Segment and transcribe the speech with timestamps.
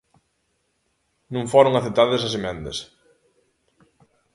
[1.33, 2.77] Non foron aceptadas as emendas.